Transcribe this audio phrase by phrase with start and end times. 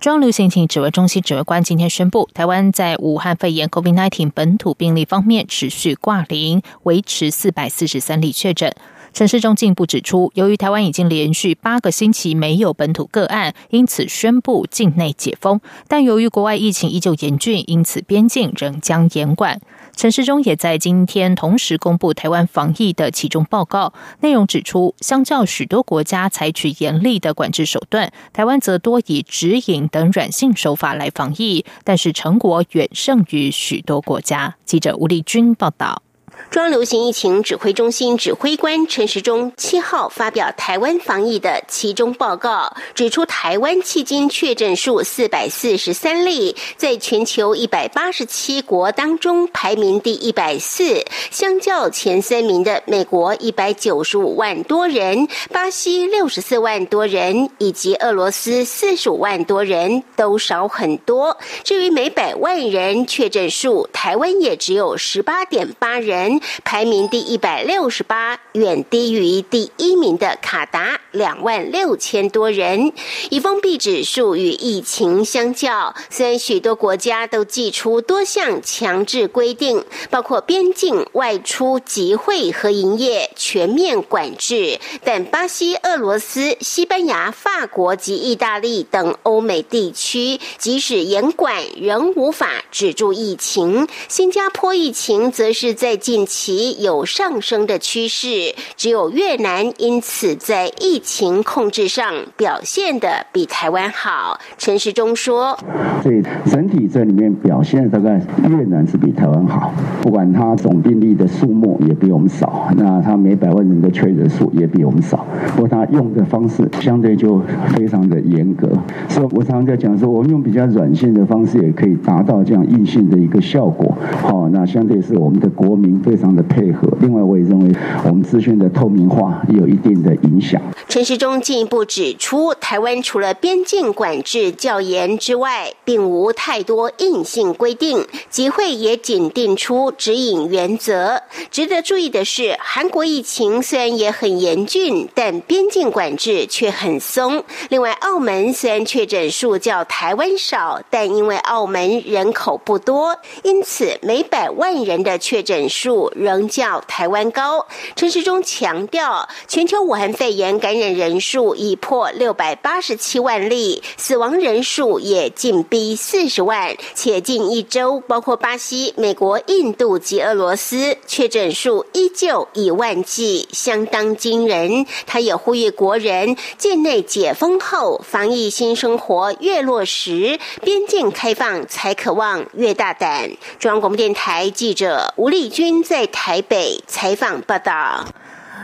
[0.00, 8.74] 中央流行疫情指挥中心指挥官今天宣布，台湾在武汉肺炎 COVID-19 本土病例方面持续挂零，维持四百四十三例确诊。
[9.12, 15.60] 陈世忠进一步指出，由于台湾已经连续八个星期没有本土个案，因此宣布境内解封。
[15.86, 19.60] 但由于国外疫情依旧严峻，因此边境仍将严管。
[20.00, 34.56] 陈世忠也在今天同时公布台湾防疫的其中报告，内容指出，相较许多国家采取严厉的管制手段，台湾则多以指引等软性手法来防疫，但是成果远胜于许多国家。
[34.64, 36.00] 记者吴丽君报道。
[36.48, 61.36] 中央流行疫情指挥中心指挥官陈时中七号发表台湾防疫的其中报告，指出台湾迄今确诊数四百四十三例，在全球一百八十七国当中排名第一百四，相较前三名的美国一百九十五万多人、巴西六十四万多人以及俄罗斯四十五万多人都少很多。
[61.62, 66.29] 至于每百万人确诊数，台湾也只有十八点八人。
[66.64, 72.92] 排名第一百六十八，远低于第一名的卡达两万六千多人。
[73.30, 93.88] 以封闭指数与疫情相较，虽然许多国家都寄出多项强制规定，包括边境外出集会和营业全面管制，但巴西、俄罗斯、西班牙、法国及意大利等欧美地区，即使严管仍无法止住疫情。
[94.06, 96.19] 新加坡疫情则是在近。
[96.26, 104.38] 其有上升的趋势，只有越南因此在疫情控制上表现的比台湾好。
[104.58, 105.58] 陈时中说
[106.02, 109.72] ：“所以整体这里面表现大概越南是比台湾好，
[110.02, 117.40] 不管它总病例的数目也比我们少，那它每百万人的确诊数也比我们少，不过它用的方式相对就
[117.74, 118.68] 非常的严格。
[119.08, 123.96] 所以我常常在讲说，我们用比较软性的方式也可以达到这样硬性的一个效果。
[124.22, 127.72] 好，那相对是我们的国民非。”常的配合，另外我也认为
[128.04, 130.60] 我们资讯的透明化也有一定的影响。
[130.86, 141.22] 陈时中进一步指出，台湾除了边境管制较严之外，并无太多硬性规定，集会也仅定出指引原则。
[141.50, 147.42] 值得注意的是，韩国疫情虽然也很严峻，但边境管制却很松。
[147.70, 155.89] 另外，澳门虽然确诊数较台湾少，但因为澳门人口不多，因此每百万人的确诊数。
[156.14, 157.66] 仍较台湾高。
[157.96, 174.86] 陈时中强调，全球武汉肺炎感染人数已破六百八十七万例，死亡人数也近逼四十万，且近一周，包括巴西、美国、印度及俄罗斯，确诊数依旧以万计，相当惊人。
[175.06, 183.30] 他也呼吁国人，境内解封后，防疫新生活越落实，边境开放才可望越大胆。
[183.58, 186.00] 中央广播电台记者吴丽君在。
[186.12, 188.04] 台北采访报道。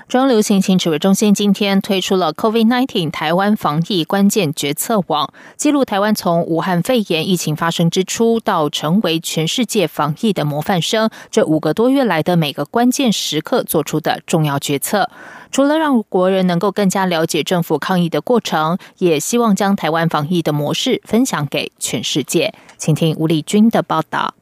[0.08, 15.10] 中央流行疫情指挥中心今天推出了 COVID-19 台湾防疫关键决策网，记录台湾从武汉肺炎疫情发生之初到成为全世界防疫的模范生，这五个多月来的每个关键时刻做出的重要决策。
[15.50, 22.54] 除了让国人能够更加了解政府抗疫的过程，也希望将台湾防疫的模式分享给全世界。
[22.76, 24.34] 请听吴丽君的报道。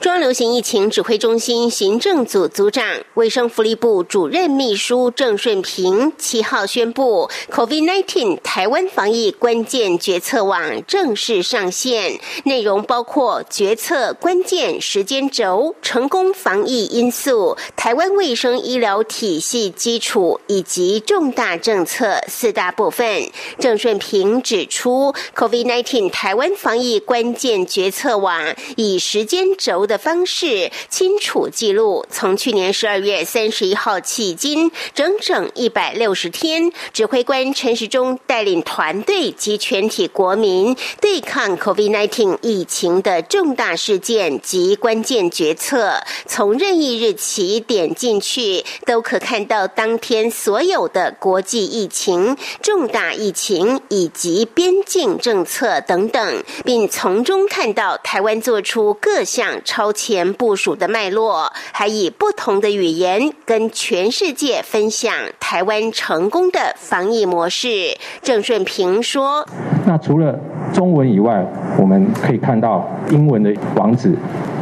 [0.00, 2.84] 中央流行疫情指挥中心行政组组长、
[3.14, 23.30] 卫生福利部主任秘书郑顺平七号宣布，COVID-19 台湾防疫关键决策网正式上线，内容包括决策关键时间轴、成功防疫因素、台湾卫生医疗体系基础以及重大政策四大部分。
[23.58, 59.51] 郑顺平指出，COVID-19 台湾防疫关键决策网以时间轴的方式清楚记录，从去年十二月三十一号迄今，整整一百六十天，指挥官陈时中带领团队及全体国民对抗 COVID-19 疫情的重大事件及关键决策，从任意日起点进去，都可看到当天所有的国际疫情、重大疫情以及边境政策等等，并从中看到台湾做出各项。
[59.64, 67.96] 超前部署的脉络，还以不同的语言跟全世界分享台湾成功的防疫模式。
[68.22, 69.46] 郑顺平说
[69.86, 70.38] ：“那除了
[70.72, 71.44] 中文以外，
[71.78, 74.14] 我们可以看到英文的网址。”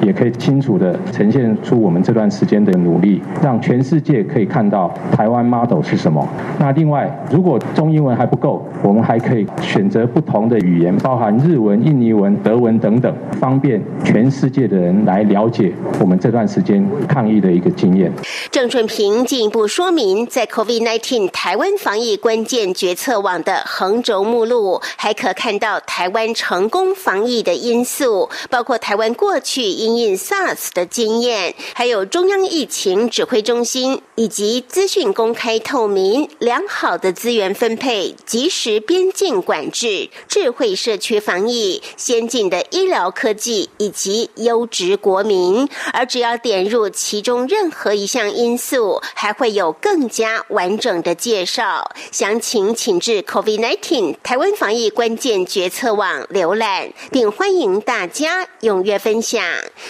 [0.02, 6.26] 也可以清楚的呈现出我们这段时间的努力，让全世界可以看到台湾 model 是什么。
[6.58, 18.10] 那另外，如果中英文还不够，我们还可以选择不同的语言，包含日文、印尼文、德文等等，方便全世界的人来了解我们这段时间抗疫的一个经验。
[18.50, 45.68] 郑春平进一步说明，在 COVID-19 台湾防疫关键决策网的横轴目录，还可看到台湾成功防疫的因素，包括台湾过去因应 SARS 的经验，还有中央疫情指挥中心以及资讯公开透明、良好的资源分配、及时边境管制、智慧社区防疫、先进的医疗科技以及优质国民。
[45.92, 51.90] 而只要点入其中任何一项因素，还会有更加完整的介绍。
[52.10, 59.42] 详情请至 COVID-19 台湾防疫关键决策网浏览，并欢迎大家踊跃分享。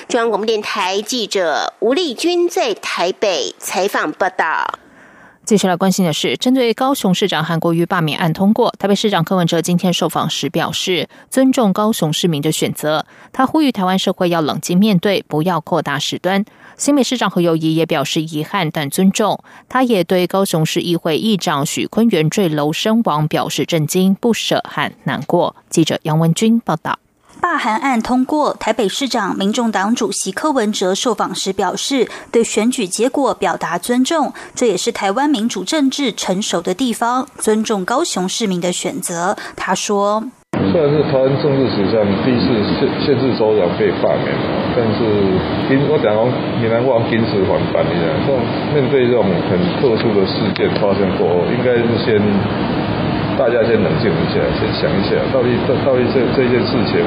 [0.09, 4.79] 中央广播电台记者吴丽君在台北采访报道。
[5.45, 13.05] 接下来关心的是，针对高雄市长韩国瑜罢免案通过，台北市长柯文哲今天受访时表示，尊重高雄市民的选择。
[13.33, 16.45] 他呼吁台湾社会要冷静面对，不要扩大事端。
[16.77, 19.43] 新北市长何友谊也表示遗憾，但尊重。
[19.69, 25.57] 他也对高雄市议会议长许坤元坠楼身亡表示震惊、不舍和难过。
[25.69, 26.99] 记者杨文君报道。
[27.41, 39.37] 罢韩案通过，台北市长、民众党主席柯文哲受访时表示，对选举结果表达尊重，这也是台湾民主政治成熟的地方，尊重高雄市民的选择。
[39.57, 40.23] 他说
[40.71, 42.47] ：“虽然是台湾政治史上第一次
[42.79, 44.37] 县县市首长被罢免，
[44.77, 45.01] 但是
[45.73, 46.29] 因我讲讲
[46.61, 48.39] 闽南话，临时还办一样，这种
[48.75, 52.21] 面对这种很特殊的事件发生过后，应该是先。”
[53.41, 57.01] 大家先冷静一下，先想一下，到底到到底这这件事情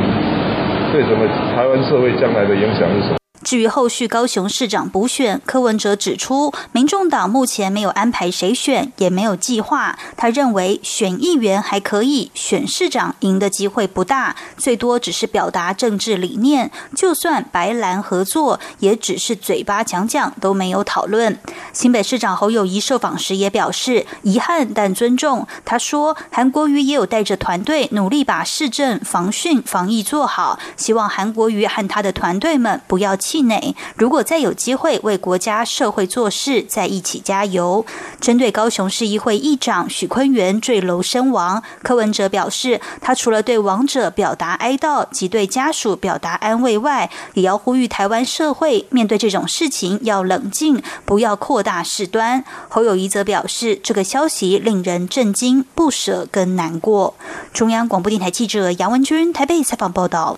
[0.92, 3.23] 对什么台湾社会将来的影响是什么？
[3.44, 9.98] 至于后续高雄市长补选，柯文哲指出，民众党目前没有安排谁选，也没有计划。
[10.16, 16.72] 他认为选议员还可以，选市长赢的机会不大，最多只是表达政治理念。
[16.96, 21.38] 就算白蓝合作，也只是嘴巴讲讲，都没有讨论。
[21.74, 25.46] 新北市长侯友谊受访时也表示遗憾，但尊重。
[25.66, 33.76] 他说，韩国瑜也有带着团队努力把市政防汛防疫做好，希望韩国瑜和他的团队们不要气馁。
[33.96, 37.84] 如果再有机会为国家社会做事，再一起加油。
[38.22, 52.44] 针对高雄市议会议长许坤元坠楼身亡，柯文哲表示，他除了对亡者表达哀悼及对家属表达安慰外，也要呼吁台湾社会面对这种事情要冷静，不要扩大事端。
[52.70, 57.16] 侯友谊则表示，这个消息令人震惊、不舍跟难过。
[57.52, 60.38] 中央广播电台记者杨文君台北采访报道。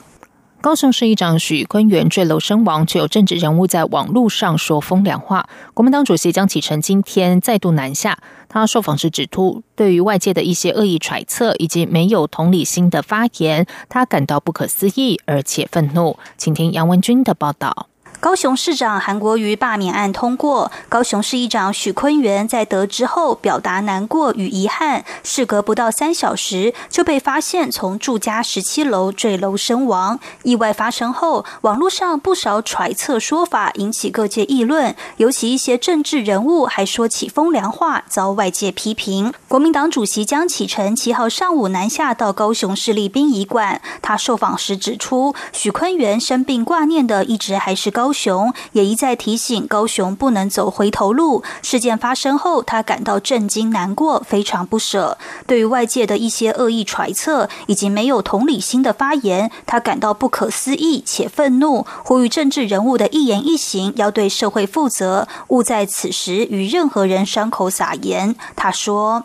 [0.66, 5.48] 高雄市议长许坤元坠楼身亡，却有政治人物在网络上说风凉话。
[5.76, 8.18] 国民党主席江启臣今天再度南下，
[8.50, 16.18] 他受访时指出，对于外界的一些恶意揣测以及没有同理心的发言，他感到不可思议，而且愤怒。
[16.36, 17.86] 请听杨文军的报道。
[18.26, 25.06] 高雄市长韩国瑜罢免案通过，高雄市议长许坤元在得知后表达难过与遗憾。
[25.22, 30.20] 事隔不到三小时，就被发现从住家十七楼坠楼身亡。
[30.42, 39.32] 意外发生后，网络上不少揣测说法引起各界议论，尤其一些政治人物还说起风凉话，遭外界批评。
[39.48, 48.15] 国民党主席江启臣七号上午南下到高雄市立殡仪馆，他受访时指出，许坤元生病挂念的一直还是高。
[48.16, 51.44] 雄也一再提醒高雄不能走回头路。
[51.62, 55.18] 事件发生后，他感到震惊、难过，非常不舍。
[55.46, 68.36] 对于外界的一些恶意揣测以及没有同理心的发言，他感到不可思议且愤怒，呼吁政治人物的一言一行要对社会负责，勿在此时与任何人伤口撒盐。
[68.56, 69.24] 他说：“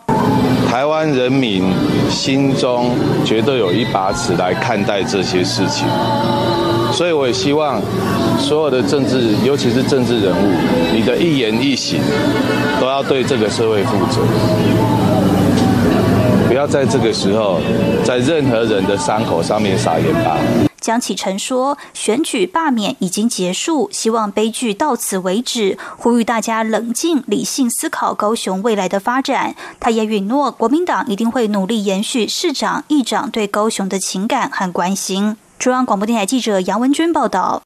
[0.69, 1.71] 台湾人民
[2.09, 2.91] 心中
[3.25, 5.87] 绝对有一把尺来看待这些事情。”
[6.91, 7.81] 所以我也希望
[8.37, 10.51] 所有的政治，尤其是政治人物，
[10.93, 12.01] 你的一言一行
[12.79, 14.21] 都要对这个社会负责，
[16.47, 17.59] 不要在这个时候
[18.03, 20.37] 在任何人的伤口上面撒盐巴。
[20.81, 35.37] 江启臣说：“选举罢免已经结束，希望悲剧到此为止，呼吁大家冷静理性思考高雄未来的发展。”他也允诺，国民党一定会努力延续市长、议长对高雄的情感和关心。
[35.61, 37.61] 中央广播电台记者杨文军报道。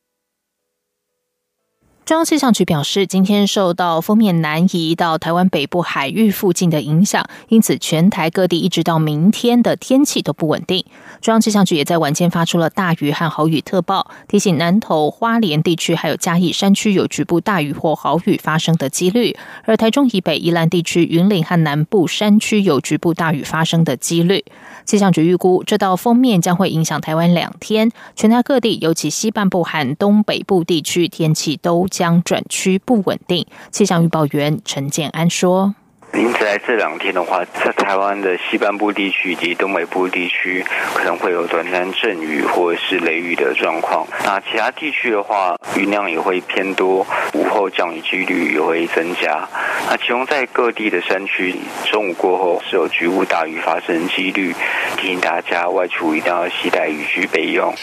[2.05, 10.85] 中央气象局表示，今天受到锋面南移到台湾北部海域附近的影响，因此全台各地一直到明天的天气都不稳定。
[11.19, 24.45] 中央气象局也在晚间发出了大雨和豪雨特报，提醒南投、花莲地区还有嘉义山区有局部大雨或豪雨发生的几率，而台中以北、宜兰地区、云岭和南部山区有局部大雨发生的几率。
[24.85, 33.45] 气象局预估，这道封面将会影响台湾两天，全台各地，尤其西半部和东北部地区，天气都将转趋不稳定。
[33.71, 35.75] 气象预报员陈建安说。
[36.13, 44.07] 因此，在这两天的话，在台湾的西半部地区以及东北部地区，可能会有短暂阵雨或者是雷雨的状况。
[44.23, 49.45] 那其他地区的话，雨量也会偏多，午后降雨几率也会增加。
[49.89, 51.53] 那其中在各地的山区，
[51.91, 54.55] 中午过后是有局部大雨发生几率，
[54.95, 57.75] 提醒大家外出一定要携带雨具备用。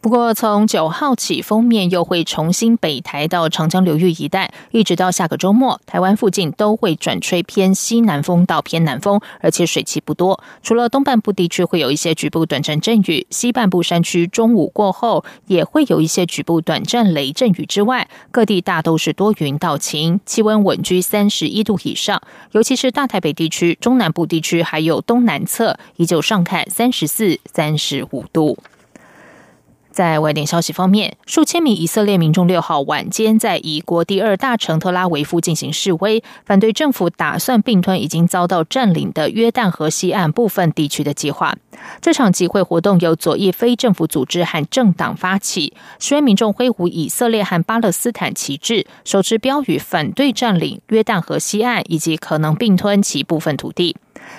[0.00, 10.40] 不过，从九号起，封面又会重新北抬到长江流域一带，一直到下个周末，台湾附近都会转吹偏西南风到偏南风，而且水汽不多。
[10.62, 22.22] 除了东半部地区会有一些局部短暂阵雨，西半部山区中午过后也会有一些局部短暂雷阵雨之外，各地大都是多云到晴，气温稳居三十一度以上。
[22.52, 28.56] 尤其是大台北地区、中南部地区还有东南侧，依旧上看三十四、三十五度。
[29.90, 41.56] 在外电消息方面，数千名以色列民众六号晚间在以国第二大城特拉维夫进行示威，反对政府打算并吞已经遭到占领的约旦河西岸部分地区的计划。
[42.00, 53.96] 这场集会活动由左翼非政府组织和政党发起，示威民众挥舞以色列和巴勒斯坦旗帜，手持标语反对占领约旦河西岸以及可能并吞其部分土地。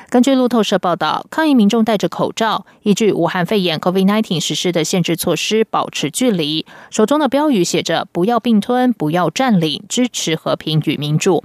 [0.09, 6.65] 根据路透社报道，抗议民众戴着口罩，依据武汉肺炎 （COVID-19） 实施的限制措施，保持距离。
[6.89, 11.43] 手中的标语写着“不要并吞，不要占领，支持和平与民主”。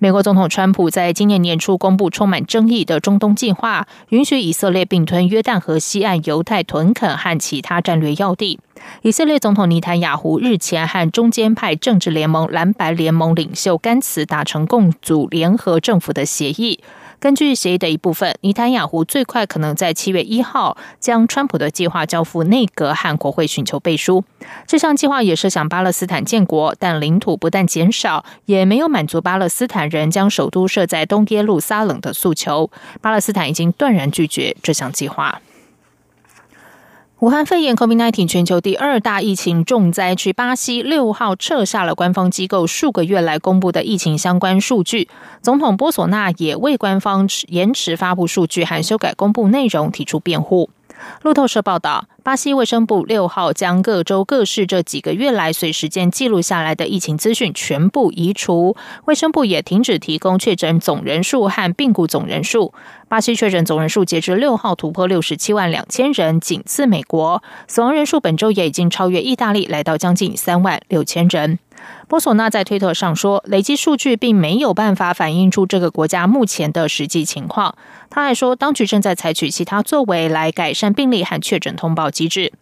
[0.00, 8.58] 美国总统川普在今年年初公布充满争议的中东计划，允许以色列并吞约旦河西岸犹太屯垦和其他战略要地。
[9.02, 16.80] 以色列总统尼坦雅胡日前和中间派政治联盟蓝白联盟领袖甘茨达成共组联合政府的协议。
[17.22, 24.24] 根据协议的一部分，尼坦雅胡最快可能在七月一号将川普的计划交付内阁和国会寻求背书。
[24.66, 32.68] 这项计划也设想巴勒斯坦建国，但领土不但减少，也没有满足巴勒斯坦人将首都设在东耶路撒冷的诉求。
[33.00, 35.40] 巴勒斯坦已经断然拒绝这项计划。
[37.22, 45.08] 武汉肺炎 （COVID-19） 全球第二大疫情重灾区巴西六号撤下了官方机构数个月来公布的疫情相关数据，
[45.40, 50.70] 总统波索纳也为官方延迟发布数据和修改公布内容提出辩护。
[51.22, 58.76] 路透社报道，巴西卫生部六号将各州各市这几个月来随时间记录下来的疫情资讯全部移除。
[59.04, 62.72] 卫生部也停止提供确诊总人数和病故总人数。
[63.08, 67.42] 巴西确诊总人数截至六号突破六十七万两千人，仅次美国。
[67.68, 71.58] 死亡人数本周也已经超越意大利，来到将近三万六千人。
[72.08, 77.74] 波索纳在推特上说：“累积数据并没有办法反映出这个国家目前的实际情况。”
[78.10, 82.52] 他还说，当局正在采取其他作为来改善病例和确诊通报机制。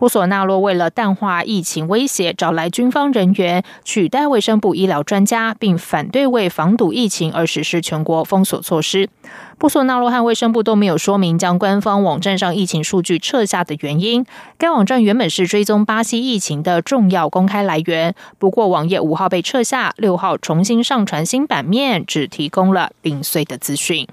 [0.00, 9.10] 波索纳洛为了淡化疫情威胁，找来军方人员取代卫生部医疗专家，并反对为防堵疫情而实施全国封锁措施。
[9.58, 14.24] 波索纳洛和卫生部都没有说明将官方网站上疫情数据撤下的原因。
[14.56, 24.08] 该网站原本是追踪巴西疫情的重要公开来源，不过网页五号被撤下，六号重新上传新版面，只提供了零碎的资讯。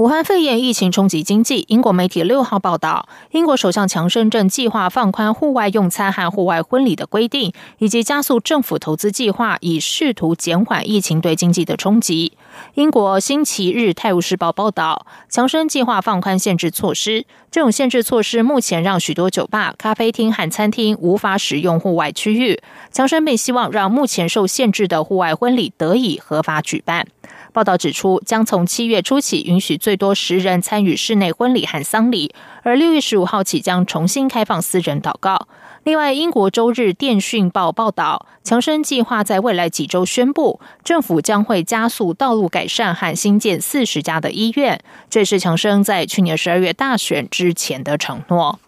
[0.00, 1.66] 武汉肺炎疫情冲击经济。
[1.68, 12.32] 英国媒体六号报道，英国首相强生正计划放宽户外用餐和户外婚礼的规定，以及加速政府投资计划，以试图减缓疫情对经济的冲击。
[12.76, 17.26] 英国星期日《泰晤士报》报道，强生计划放宽限制措施。
[17.50, 22.62] 这种限制措施目前让许多酒吧、咖啡厅和餐厅无法使用户外区域。
[22.90, 27.06] 强生并希望让目前受限制的户外婚礼得以合法举办。
[27.52, 35.48] 报道指出，将从七月初起允许最多十人参与室内婚礼和丧礼，而六月十五号起将重新开放私人祷告。
[35.84, 44.78] 另外，英国周日电讯报报道，强生计划在未来几周宣布，政府将会加速道路改善和新建四十家的医院。
[45.08, 48.60] 这是强生在去年十二月大选之前的承诺。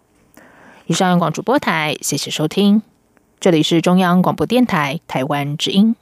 [0.87, 2.83] 以上，央广主播台，谢谢收听，
[3.39, 5.95] 这里是中央广播电台台湾之音。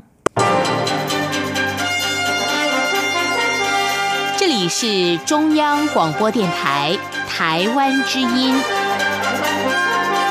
[4.63, 6.95] 你是中央广播电台
[7.27, 8.80] 台湾之音。